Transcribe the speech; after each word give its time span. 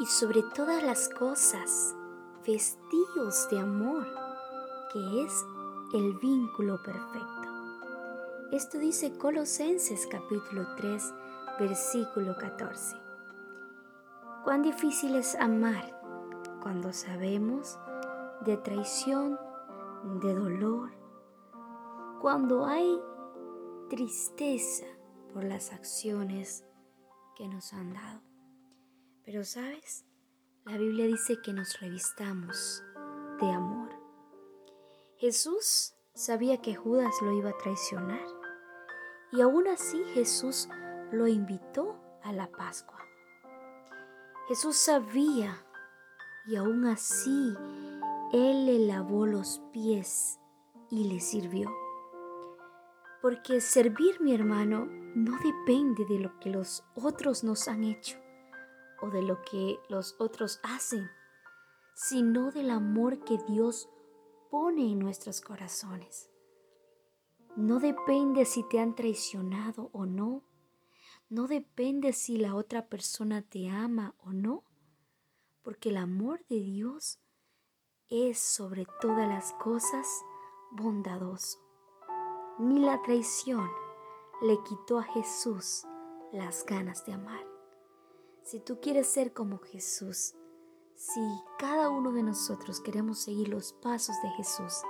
y 0.00 0.06
sobre 0.06 0.42
todas 0.42 0.82
las 0.82 1.08
cosas, 1.08 1.94
vestidos 2.46 3.48
de 3.50 3.60
amor, 3.60 4.06
que 4.92 5.22
es 5.22 5.44
el 5.92 6.14
vínculo 6.18 6.82
perfecto. 6.82 7.44
Esto 8.50 8.78
dice 8.78 9.16
Colosenses 9.16 10.06
capítulo 10.06 10.66
3, 10.76 11.14
versículo 11.60 12.36
14. 12.36 12.96
Cuán 14.42 14.62
difícil 14.62 15.14
es 15.14 15.34
amar 15.36 16.00
cuando 16.60 16.92
sabemos 16.92 17.78
de 18.44 18.56
traición, 18.56 19.38
de 20.20 20.34
dolor, 20.34 20.90
cuando 22.20 22.66
hay 22.66 23.00
tristeza 23.88 24.86
por 25.32 25.44
las 25.44 25.72
acciones 25.72 26.64
que 27.36 27.48
nos 27.48 27.72
han 27.72 27.94
dado. 27.94 28.33
Pero 29.24 29.42
sabes, 29.42 30.04
la 30.66 30.76
Biblia 30.76 31.06
dice 31.06 31.40
que 31.42 31.54
nos 31.54 31.80
revistamos 31.80 32.84
de 33.40 33.50
amor. 33.50 33.88
Jesús 35.16 35.94
sabía 36.14 36.60
que 36.60 36.74
Judas 36.74 37.14
lo 37.22 37.32
iba 37.32 37.50
a 37.50 37.56
traicionar 37.56 38.26
y 39.32 39.40
aún 39.40 39.66
así 39.68 40.04
Jesús 40.12 40.68
lo 41.10 41.26
invitó 41.26 41.98
a 42.22 42.34
la 42.34 42.50
Pascua. 42.50 42.98
Jesús 44.48 44.76
sabía 44.76 45.56
y 46.46 46.56
aún 46.56 46.84
así 46.84 47.54
Él 48.34 48.66
le 48.66 48.78
lavó 48.80 49.24
los 49.24 49.62
pies 49.72 50.38
y 50.90 51.04
le 51.08 51.20
sirvió. 51.20 51.74
Porque 53.22 53.62
servir, 53.62 54.20
mi 54.20 54.34
hermano, 54.34 54.84
no 54.84 55.38
depende 55.38 56.04
de 56.04 56.18
lo 56.18 56.38
que 56.40 56.50
los 56.50 56.84
otros 56.94 57.42
nos 57.42 57.68
han 57.68 57.84
hecho 57.84 58.23
o 59.00 59.10
de 59.10 59.22
lo 59.22 59.42
que 59.42 59.78
los 59.88 60.16
otros 60.18 60.60
hacen, 60.62 61.08
sino 61.94 62.50
del 62.50 62.70
amor 62.70 63.24
que 63.24 63.38
Dios 63.48 63.88
pone 64.50 64.92
en 64.92 64.98
nuestros 64.98 65.40
corazones. 65.40 66.30
No 67.56 67.78
depende 67.78 68.44
si 68.44 68.62
te 68.64 68.80
han 68.80 68.94
traicionado 68.94 69.90
o 69.92 70.06
no. 70.06 70.42
No 71.28 71.46
depende 71.46 72.12
si 72.12 72.36
la 72.36 72.54
otra 72.56 72.88
persona 72.88 73.42
te 73.42 73.68
ama 73.68 74.14
o 74.18 74.32
no. 74.32 74.64
Porque 75.62 75.90
el 75.90 75.96
amor 75.96 76.44
de 76.48 76.56
Dios 76.56 77.20
es 78.08 78.38
sobre 78.38 78.86
todas 79.00 79.28
las 79.28 79.52
cosas 79.54 80.06
bondadoso. 80.72 81.58
Ni 82.58 82.80
la 82.80 83.00
traición 83.02 83.68
le 84.42 84.60
quitó 84.64 84.98
a 84.98 85.04
Jesús 85.04 85.86
las 86.32 86.66
ganas 86.66 87.06
de 87.06 87.12
amar. 87.12 87.53
Si 88.44 88.60
tú 88.60 88.78
quieres 88.78 89.06
ser 89.06 89.32
como 89.32 89.58
Jesús, 89.58 90.34
si 90.94 91.20
cada 91.58 91.88
uno 91.88 92.12
de 92.12 92.22
nosotros 92.22 92.78
queremos 92.78 93.18
seguir 93.18 93.48
los 93.48 93.72
pasos 93.72 94.14
de 94.22 94.28
Jesús, 94.32 94.82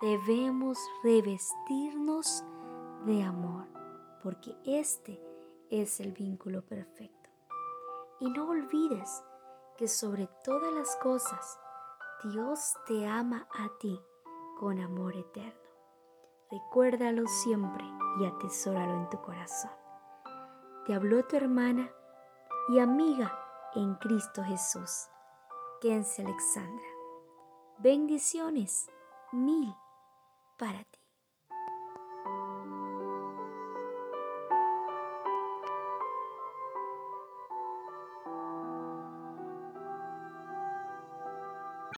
debemos 0.00 0.78
revestirnos 1.02 2.44
de 3.04 3.24
amor, 3.24 3.66
porque 4.22 4.56
este 4.64 5.20
es 5.68 5.98
el 5.98 6.12
vínculo 6.12 6.64
perfecto. 6.64 7.28
Y 8.20 8.30
no 8.30 8.48
olvides 8.48 9.24
que 9.76 9.88
sobre 9.88 10.28
todas 10.44 10.72
las 10.72 10.94
cosas, 10.96 11.58
Dios 12.22 12.72
te 12.86 13.04
ama 13.04 13.48
a 13.52 13.68
ti 13.80 14.00
con 14.60 14.78
amor 14.78 15.16
eterno. 15.16 15.60
Recuérdalo 16.52 17.26
siempre 17.26 17.84
y 18.20 18.26
atesóralo 18.26 18.94
en 18.94 19.10
tu 19.10 19.20
corazón. 19.22 19.72
Te 20.86 20.94
habló 20.94 21.24
tu 21.24 21.34
hermana 21.34 21.90
y 22.68 22.80
amiga 22.80 23.32
en 23.74 23.94
Cristo 23.94 24.42
Jesús, 24.42 25.08
Kense 25.80 26.22
Alexandra. 26.22 26.86
Bendiciones 27.78 28.88
mil 29.32 29.72
para 30.58 30.82
ti. 30.84 31.05